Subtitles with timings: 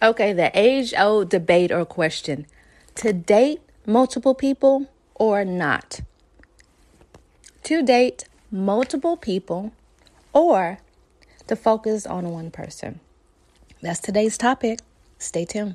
[0.00, 2.46] Okay, the age old debate or question
[2.94, 6.02] to date multiple people or not?
[7.64, 9.72] To date multiple people
[10.32, 10.78] or
[11.48, 13.00] to focus on one person?
[13.82, 14.78] That's today's topic.
[15.18, 15.74] Stay tuned.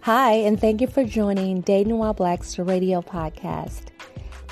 [0.00, 3.93] Hi, and thank you for joining Dating While Black's radio podcast.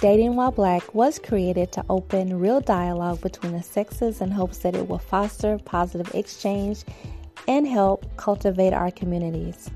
[0.02, 4.75] Dating While Black was created to open real dialogue between the sexes in hopes that
[4.75, 6.83] it will foster positive exchange
[7.47, 9.70] and help cultivate our communities.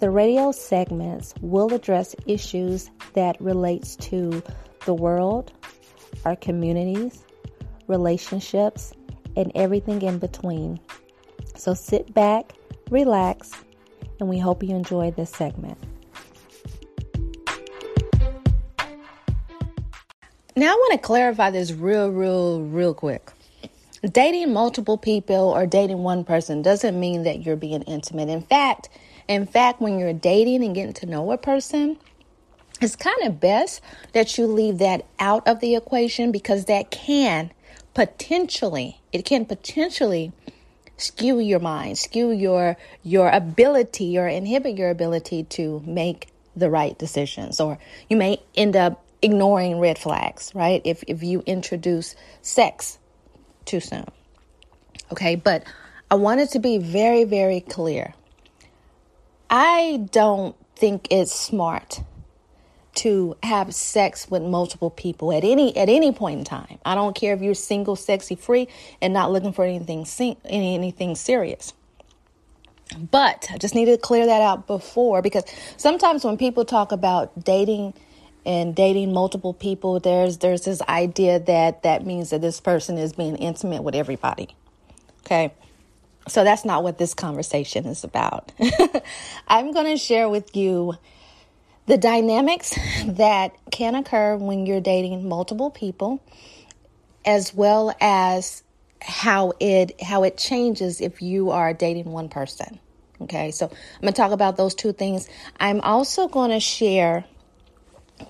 [0.00, 4.42] The radio segments will address issues that relates to
[4.84, 5.52] the world,
[6.26, 7.24] our communities,
[7.86, 8.92] relationships,
[9.38, 10.78] and everything in between.
[11.56, 12.52] So sit back,
[12.90, 13.52] relax,
[14.20, 15.78] and we hope you enjoy this segment.
[20.58, 23.30] Now, I want to clarify this real, real, real quick.
[24.02, 28.28] Dating multiple people or dating one person doesn't mean that you're being intimate.
[28.28, 28.88] In fact,
[29.28, 31.96] in fact, when you're dating and getting to know a person,
[32.80, 33.82] it's kind of best
[34.14, 37.52] that you leave that out of the equation because that can
[37.94, 40.32] potentially, it can potentially
[40.96, 46.98] skew your mind, skew your your ability or inhibit your ability to make the right
[46.98, 47.78] decisions or
[48.10, 50.80] you may end up ignoring red flags, right?
[50.84, 52.98] If if you introduce sex
[53.64, 54.06] too soon.
[55.12, 55.64] Okay, but
[56.10, 58.14] I wanted to be very very clear.
[59.50, 62.02] I don't think it's smart
[62.98, 66.78] to have sex with multiple people at any at any point in time.
[66.84, 68.68] I don't care if you're single, sexy, free,
[69.00, 70.06] and not looking for anything
[70.44, 71.74] any, anything serious.
[72.98, 75.44] But I just need to clear that out before because
[75.76, 77.94] sometimes when people talk about dating
[78.44, 83.12] and dating multiple people, there's there's this idea that that means that this person is
[83.12, 84.54] being intimate with everybody.
[85.20, 85.52] Okay.
[86.28, 88.52] So that's not what this conversation is about.
[89.48, 90.94] I'm going to share with you
[91.86, 96.22] the dynamics that can occur when you're dating multiple people
[97.24, 98.62] as well as
[99.00, 102.78] how it how it changes if you are dating one person.
[103.22, 103.50] Okay?
[103.50, 105.28] So I'm going to talk about those two things.
[105.58, 107.24] I'm also going to share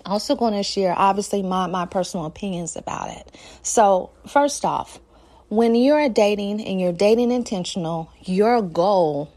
[0.05, 3.37] also going to share obviously my, my personal opinions about it.
[3.63, 5.01] So, first off,
[5.49, 9.33] when you're dating and you're dating intentional, your goal,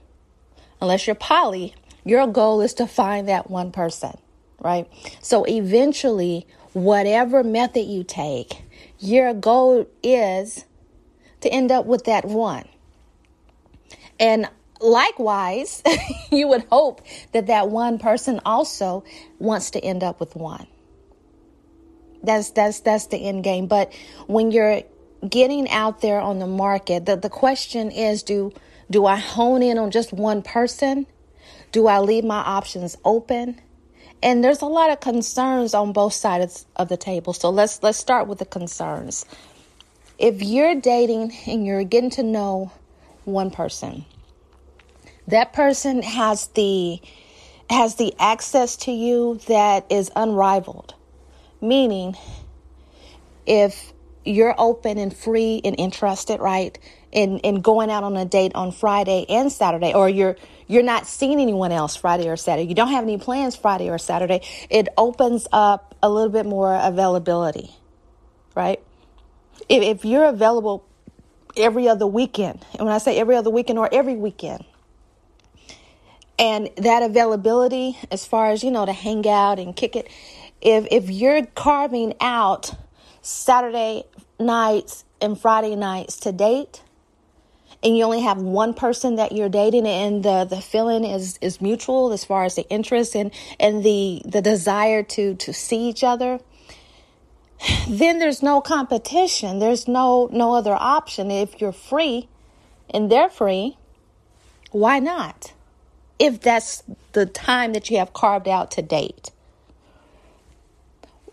[0.82, 1.74] unless you're poly,
[2.04, 4.18] your goal is to find that one person,
[4.60, 4.88] right?
[5.22, 8.64] So, eventually, whatever method you take,
[9.00, 10.66] your goal is
[11.42, 12.66] to end up with that one.
[14.20, 14.48] And
[14.82, 15.84] likewise,
[16.32, 19.04] you would hope that that one person also
[19.40, 20.68] wants to end up with one.
[22.24, 23.68] That's that's that's the end game.
[23.68, 23.94] But
[24.28, 24.84] when you're
[25.28, 28.54] getting out there on the market, the, the question is do
[28.90, 31.08] do I hone in on just one person?
[31.72, 33.60] Do I leave my options open?
[34.24, 37.34] And there's a lot of concerns on both sides of the table.
[37.34, 39.26] So let's let's start with the concerns.
[40.20, 42.72] If you're dating and you're getting to know
[43.26, 44.06] one person,
[45.32, 47.02] that person has the
[47.70, 50.94] has the access to you that is unrivaled.
[51.62, 52.16] Meaning
[53.46, 53.94] if
[54.26, 56.78] you're open and free and interested, right?
[57.12, 60.36] In in going out on a date on Friday and Saturday, or you're
[60.68, 63.98] you're not seeing anyone else Friday or Saturday, you don't have any plans Friday or
[63.98, 67.72] Saturday, it opens up a little bit more availability,
[68.56, 68.82] right?
[69.68, 70.86] If, if you're available
[71.58, 74.64] every other weekend, and when I say every other weekend or every weekend,
[76.42, 80.10] and that availability as far as you know to hang out and kick it
[80.62, 82.74] if if you're carving out
[83.22, 84.04] saturday
[84.40, 86.82] nights and friday nights to date
[87.84, 91.62] and you only have one person that you're dating and the the feeling is is
[91.62, 96.04] mutual as far as the interest and and the the desire to to see each
[96.04, 96.40] other
[97.88, 99.60] then there's no competition.
[99.60, 101.30] There's no no other option.
[101.30, 102.28] If you're free
[102.90, 103.78] and they're free
[104.72, 105.54] why not
[106.22, 106.84] if that's
[107.14, 109.32] the time that you have carved out to date.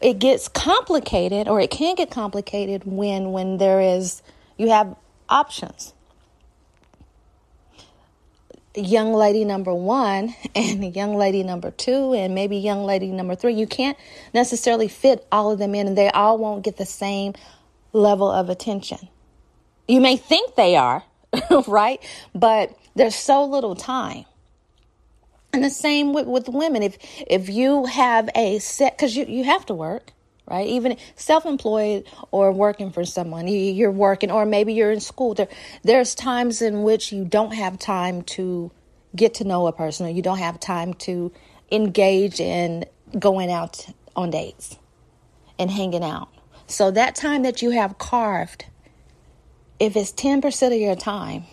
[0.00, 4.23] it gets complicated or it can get complicated when when there is
[4.56, 4.96] you have
[5.29, 5.94] options.
[8.76, 13.55] Young lady number one and young lady number two and maybe young lady number three
[13.55, 13.99] you can't
[14.35, 17.35] necessarily fit all of them in and they all won't get the same
[17.93, 19.08] level of attention.
[19.88, 21.05] You may think they are
[21.69, 22.02] right?
[22.35, 24.26] But there's so little time
[25.53, 26.83] and the same with, with women.
[26.83, 30.12] If if you have a set, because you, you have to work,
[30.50, 30.67] right?
[30.67, 35.35] Even self employed or working for someone, you, you're working, or maybe you're in school.
[35.35, 35.49] There,
[35.83, 38.71] there's times in which you don't have time to
[39.17, 41.33] get to know a person, or you don't have time to
[41.71, 42.85] engage in
[43.19, 43.87] going out
[44.17, 44.79] on dates
[45.59, 46.29] and hanging out.
[46.67, 48.67] So that time that you have carved,
[49.81, 51.45] if it's 10% of your time,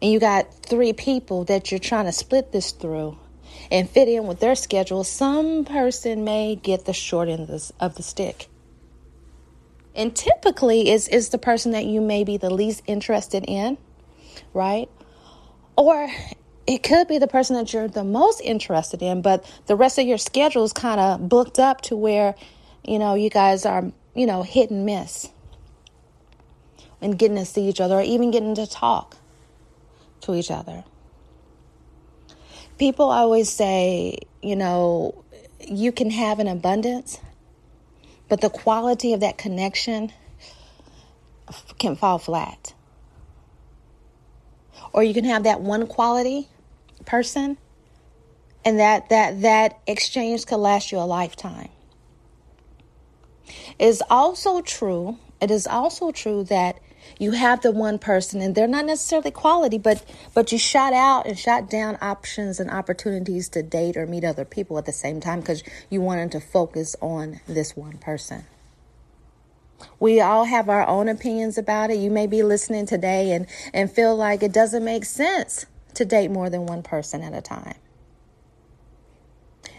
[0.00, 3.18] and you got three people that you're trying to split this through
[3.70, 7.48] and fit in with their schedule, some person may get the short end
[7.80, 8.48] of the, stick.
[9.94, 13.78] And typically is is the person that you may be the least interested in,
[14.52, 14.90] right?
[15.74, 16.08] Or
[16.66, 20.06] it could be the person that you're the most interested in, but the rest of
[20.06, 22.34] your schedule is kind of booked up to where,
[22.84, 25.30] you know, you guys are, you know, hit and miss
[27.00, 29.16] and getting to see each other or even getting to talk
[30.22, 30.84] to each other.
[32.78, 35.24] People always say, you know,
[35.60, 37.20] you can have an abundance,
[38.28, 40.12] but the quality of that connection
[41.78, 42.74] can fall flat.
[44.92, 46.48] Or you can have that one quality
[47.04, 47.56] person
[48.64, 51.68] and that that that exchange could last you a lifetime.
[53.78, 56.80] It is also true, it is also true that
[57.18, 60.04] you have the one person and they're not necessarily quality but
[60.34, 64.44] but you shot out and shot down options and opportunities to date or meet other
[64.44, 68.44] people at the same time because you wanted to focus on this one person.
[70.00, 71.98] We all have our own opinions about it.
[71.98, 76.30] You may be listening today and and feel like it doesn't make sense to date
[76.30, 77.76] more than one person at a time.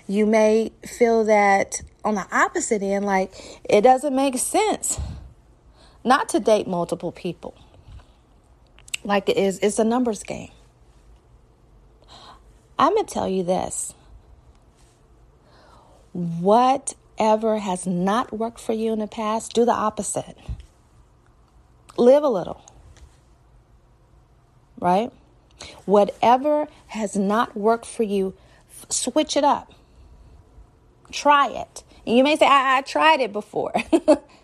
[0.08, 3.34] You may feel that on the opposite end like
[3.70, 5.00] it doesn't make sense
[6.08, 7.54] not to date multiple people.
[9.04, 10.52] Like it is, it's a numbers game.
[12.80, 13.94] I'm going to tell you this.
[16.14, 20.38] Whatever has not worked for you in the past, do the opposite.
[21.98, 22.64] Live a little.
[24.80, 25.12] Right?
[25.86, 28.36] Whatever has not worked for you,
[28.90, 29.74] switch it up.
[31.12, 31.84] Try it.
[32.06, 33.74] And you may say, I, I tried it before.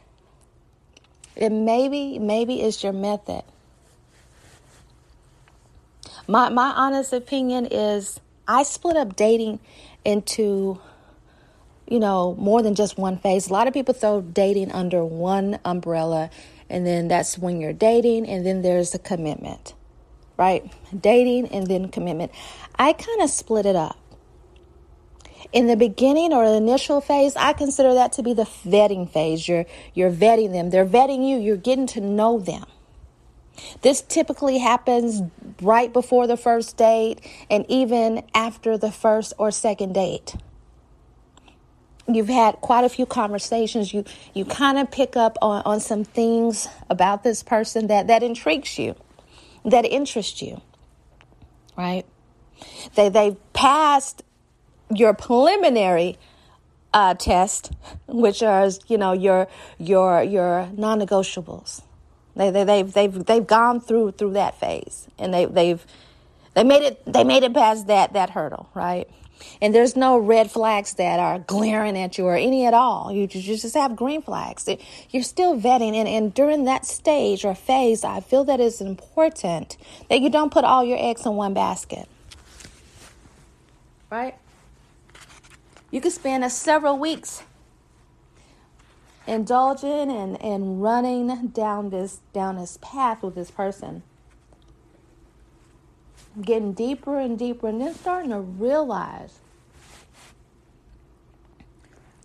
[1.36, 3.44] It maybe, maybe it's your method.
[6.28, 9.60] My my honest opinion is I split up dating
[10.06, 10.80] into
[11.88, 13.50] you know, more than just one phase.
[13.50, 16.30] A lot of people throw dating under one umbrella,
[16.70, 19.74] and then that's when you're dating, and then there's a commitment,
[20.38, 20.64] right?
[20.98, 22.32] Dating and then commitment.
[22.76, 23.98] I kind of split it up
[25.52, 29.48] in the beginning or the initial phase, I consider that to be the vetting phase.
[29.48, 30.70] You're, you're vetting them.
[30.70, 31.38] They're vetting you.
[31.38, 32.66] You're getting to know them.
[33.82, 35.22] This typically happens
[35.62, 37.20] right before the first date
[37.50, 40.36] and even after the first or second date.
[42.08, 43.94] You've had quite a few conversations.
[43.94, 44.04] You
[44.34, 48.78] you kind of pick up on, on some things about this person that, that intrigues
[48.78, 48.96] you,
[49.64, 50.62] that interests you.
[51.78, 52.06] Right?
[52.96, 54.24] They they've passed
[54.96, 56.18] your preliminary
[56.94, 57.72] uh, test,
[58.08, 59.48] which are you know your
[59.78, 61.82] your your non-negotiables.
[62.36, 65.84] They, they they've they've they've gone through through that phase, and they they've
[66.54, 69.08] they made it they made it past that that hurdle, right?
[69.62, 73.12] And there's no red flags that are glaring at you or any at all.
[73.12, 74.70] You just, have green flags.
[75.10, 75.96] You're still vetting.
[75.96, 79.78] And, and during that stage or phase, I feel that it's important
[80.10, 82.08] that you don't put all your eggs in one basket.
[84.10, 84.36] Right?
[85.94, 87.44] You could spend several weeks
[89.28, 94.02] indulging and, and running down this down this path with this person.
[96.42, 99.38] Getting deeper and deeper and then starting to realize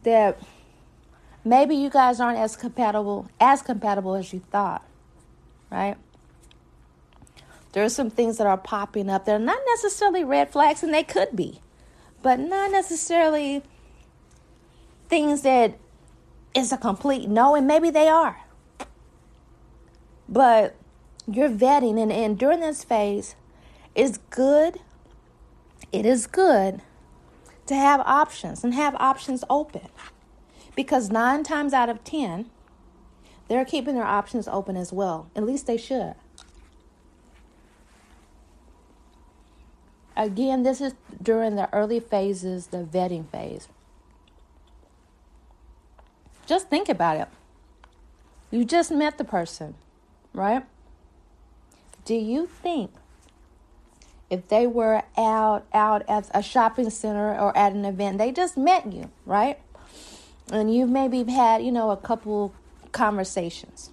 [0.02, 0.40] that
[1.44, 4.82] maybe you guys aren't as compatible as compatible as you thought.
[5.70, 5.98] Right?
[7.72, 9.26] There are some things that are popping up.
[9.26, 11.60] They're not necessarily red flags, and they could be
[12.22, 13.62] but not necessarily
[15.08, 15.78] things that
[16.54, 18.44] is a complete no, and maybe they are.
[20.28, 20.76] But
[21.26, 23.34] you're vetting, and, and during this phase,
[23.94, 24.80] it's good.
[25.92, 26.82] It is good
[27.66, 29.88] to have options and have options open
[30.74, 32.50] Because nine times out of 10,
[33.48, 35.30] they're keeping their options open as well.
[35.34, 36.14] At least they should.
[40.18, 43.68] Again, this is during the early phases, the vetting phase.
[46.44, 47.28] Just think about it.
[48.50, 49.76] You just met the person,
[50.34, 50.64] right?
[52.04, 52.90] Do you think
[54.28, 58.56] if they were out out at a shopping center or at an event, they just
[58.56, 59.60] met you, right?
[60.50, 62.52] And you've maybe had, you know, a couple
[62.90, 63.90] conversations.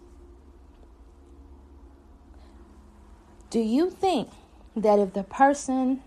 [3.51, 4.29] Do you think
[4.75, 6.01] that if the person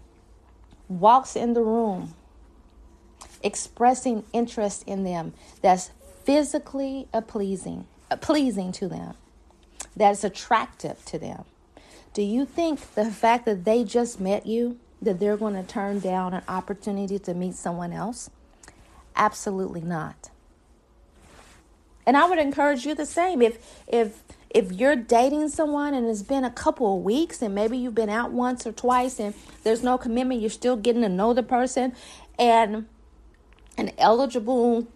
[0.89, 2.15] walks in the room
[3.43, 5.91] expressing interest in them that's
[6.25, 7.87] physically pleasing,
[8.21, 9.15] pleasing to them,
[9.97, 11.45] that's attractive to them,
[12.19, 16.01] do you think the fact that they just met you, that they're going to turn
[16.01, 18.31] down an opportunity to meet someone else?
[19.15, 20.31] Absolutely not.
[22.07, 23.41] And I would encourage you the same.
[23.41, 27.77] If if if you're dating someone and it's been a couple of weeks and maybe
[27.77, 31.35] you've been out once or twice and there's no commitment, you're still getting to know
[31.35, 31.95] the person
[32.39, 32.87] and
[33.77, 34.87] an eligible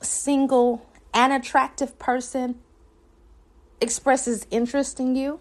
[0.00, 2.56] single and attractive person
[3.80, 5.40] expresses interest in you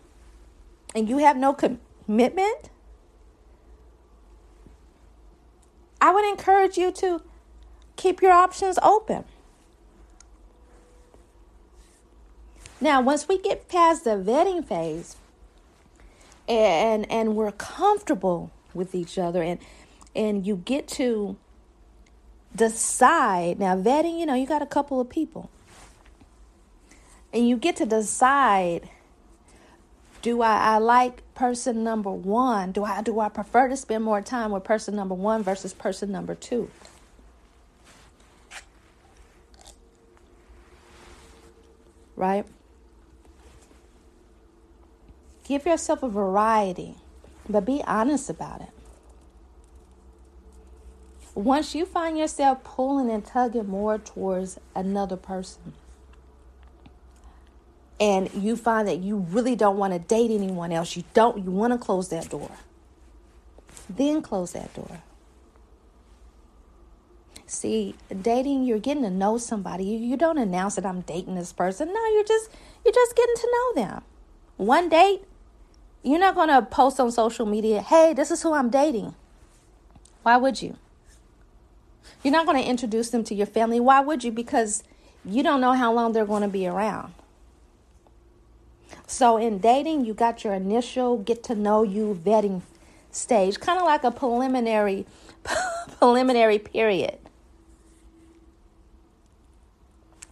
[0.93, 2.69] and you have no commitment,
[5.99, 7.21] I would encourage you to
[7.95, 9.23] keep your options open.
[12.81, 15.15] Now, once we get past the vetting phase
[16.49, 19.59] and and we're comfortable with each other and
[20.15, 21.37] and you get to
[22.55, 25.51] decide now vetting, you know, you got a couple of people.
[27.31, 28.89] And you get to decide
[30.23, 32.71] do I, I like person number one?
[32.71, 36.11] Do I do I prefer to spend more time with person number one versus person
[36.11, 36.69] number two?
[42.15, 42.45] Right?
[45.51, 46.95] Give yourself a variety,
[47.49, 48.69] but be honest about it.
[51.35, 55.73] Once you find yourself pulling and tugging more towards another person,
[57.99, 61.51] and you find that you really don't want to date anyone else, you don't, you
[61.51, 62.51] want to close that door,
[63.89, 65.01] then close that door.
[67.45, 69.83] See, dating, you're getting to know somebody.
[69.83, 71.89] You, you don't announce that I'm dating this person.
[71.89, 72.49] No, you're just
[72.85, 74.03] you're just getting to know them.
[74.55, 75.23] One date,
[76.03, 79.15] you're not going to post on social media, "Hey, this is who I'm dating."
[80.23, 80.77] Why would you?
[82.23, 83.79] You're not going to introduce them to your family.
[83.79, 84.31] Why would you?
[84.31, 84.83] Because
[85.25, 87.13] you don't know how long they're going to be around.
[89.07, 92.61] So in dating, you got your initial get to know you vetting
[93.11, 95.05] stage, kind of like a preliminary
[95.99, 97.17] preliminary period.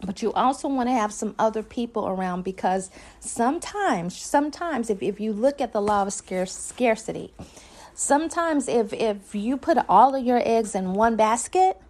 [0.04, 2.90] But you also want to have some other people around because
[3.20, 7.34] sometimes, sometimes if, if you look at the law of scarce, scarcity,
[7.94, 11.80] sometimes if, if you put all of your eggs in one basket,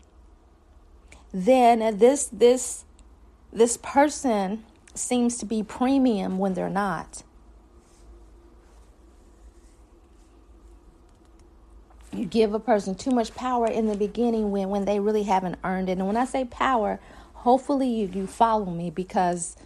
[1.33, 2.85] then this this
[3.53, 4.65] this person
[4.95, 7.23] seems to be premium when they're not.
[12.13, 15.59] You give a person too much power in the beginning when, when they really haven't
[15.63, 15.99] earned it.
[15.99, 16.99] And when I say power,
[17.41, 19.57] hopefully you, you follow me because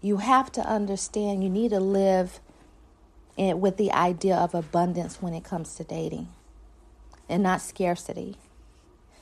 [0.00, 2.40] you have to understand you need to live
[3.36, 6.28] with the idea of abundance when it comes to dating
[7.28, 8.36] and not scarcity.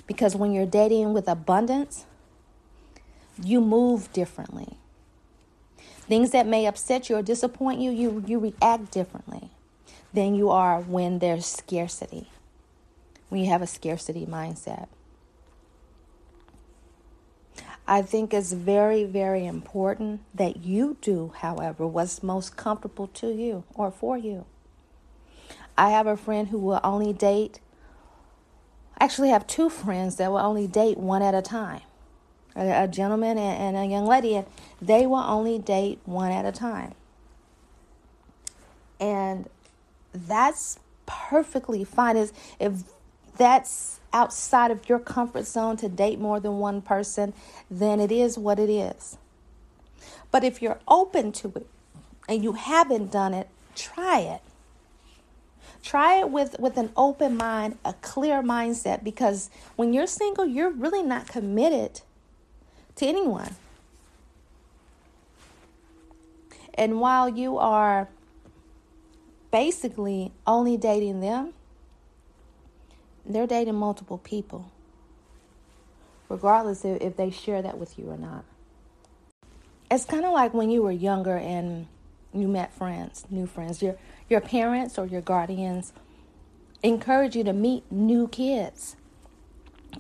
[0.07, 2.07] Because when you're dating with abundance,
[3.43, 4.79] you move differently.
[5.79, 9.51] Things that may upset you or disappoint you, you, you react differently
[10.13, 12.29] than you are when there's scarcity,
[13.29, 14.89] when you have a scarcity mindset.
[17.91, 23.65] I think it's very, very important that you do, however, what's most comfortable to you
[23.75, 24.45] or for you.
[25.77, 27.59] I have a friend who will only date,
[29.01, 31.81] actually, have two friends that will only date one at a time
[32.55, 34.47] a, a gentleman and, a young lady, and
[34.81, 36.95] they will only date one at a time.
[39.01, 39.49] And
[40.15, 42.17] that's perfectly fine.
[42.17, 42.85] If
[43.41, 47.33] that's outside of your comfort zone to date more than one person,
[47.71, 49.17] then it is what it is.
[50.31, 51.67] But if you're open to it
[52.29, 54.41] and you haven't done it, try it.
[55.83, 60.71] Try it with, with an open mind, a clear mindset, because when you're single, you're
[60.71, 62.03] really not committed
[62.97, 63.57] to anyone.
[66.75, 68.09] And while you are
[69.51, 71.55] basically only dating them,
[73.27, 74.71] they're dating multiple people.
[76.31, 78.45] regardless if, they share that with you or not.
[79.91, 81.87] It's kind of like when you were younger and
[82.33, 83.83] you met friends, new friends.
[83.83, 83.97] Your
[84.29, 85.93] your parents or your guardians
[86.83, 88.97] encourage you to meet new kids.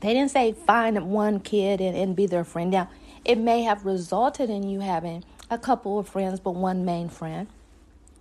[0.00, 2.70] They didn't say find one kid and, and be their friend.
[2.70, 2.90] Now,
[3.24, 7.48] it may have resulted in you having a couple of friends, but one main friend,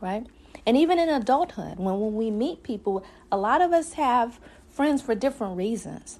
[0.01, 0.25] right?
[0.65, 4.39] And even in adulthood, when, when we meet people, a lot of us have
[4.71, 6.19] friends for different reasons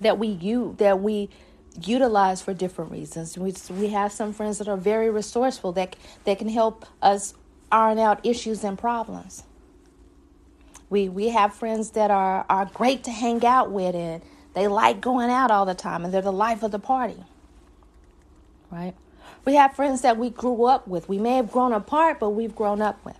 [0.00, 1.30] that we you that we
[1.80, 3.38] utilize for different reasons.
[3.38, 7.34] We we have some friends that are very resourceful that that can help us
[7.70, 9.44] iron out issues and problems.
[10.90, 14.22] We we have friends that are are great to hang out with and
[14.54, 17.24] they like going out all the time and they're the life of the party.
[18.70, 18.94] Right?
[19.44, 21.08] We have friends that we grew up with.
[21.08, 23.18] We may have grown apart, but we've grown up with.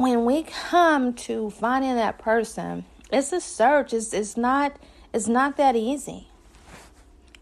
[0.00, 3.92] When we come to finding that person it's a search.
[3.92, 4.76] It's it's not
[5.12, 6.28] it's not that easy.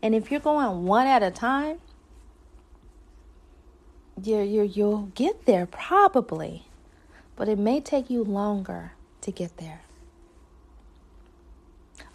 [0.03, 1.79] And if you're going one at a time,
[4.23, 6.65] you you you'll get there probably,
[7.37, 9.83] but it may take you longer to get there.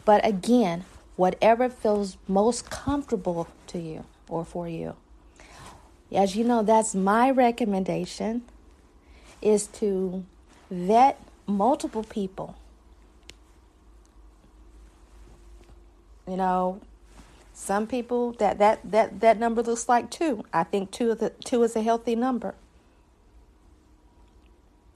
[0.06, 0.84] But again,
[1.16, 4.96] whatever feels most comfortable to you or for you.
[6.12, 8.44] As you know, that's my recommendation
[9.42, 10.26] is to
[10.74, 12.56] vet multiple people
[16.28, 16.80] You know,
[17.54, 20.44] some people that that that that number looks like two.
[20.54, 22.56] I think two a, two is a healthy number.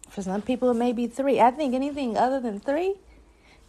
[0.09, 1.39] For some people, it may be three.
[1.39, 2.95] I think anything other than three,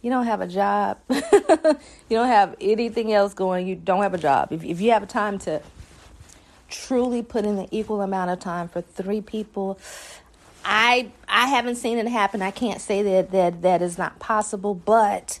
[0.01, 0.99] you don't have a job.
[1.09, 1.75] you
[2.09, 3.67] don't have anything else going.
[3.67, 4.53] You don't have a job.
[4.53, 5.61] If if you have time to
[6.69, 9.77] truly put in the equal amount of time for three people,
[10.63, 12.41] I I haven't seen it happen.
[12.41, 15.39] I can't say that that that is not possible, but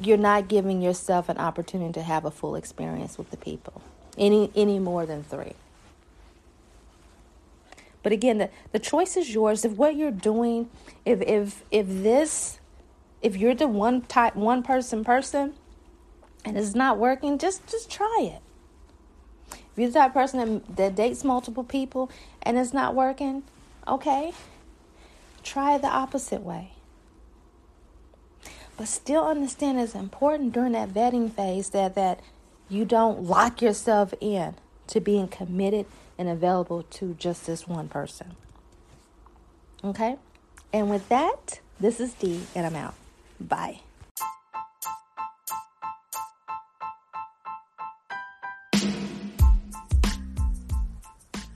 [0.00, 3.82] you're not giving yourself an opportunity to have a full experience with the people
[4.18, 5.54] any any more than three.
[8.02, 9.64] But again the, the choice is yours.
[9.64, 10.68] If what you're doing
[11.04, 12.58] if if if this
[13.22, 15.54] if you're the one type one person person
[16.44, 18.42] and it's not working just just try it
[19.74, 22.10] if you're the type person that, that dates multiple people
[22.42, 23.42] and it's not working
[23.86, 24.32] okay
[25.42, 26.70] try the opposite way
[28.76, 32.20] but still understand it's important during that vetting phase that that
[32.68, 34.54] you don't lock yourself in
[34.86, 35.86] to being committed
[36.18, 38.36] and available to just this one person.
[39.82, 40.16] Okay?
[40.72, 42.94] And with that, this is Dee, and I'm out.
[43.40, 43.80] Bye.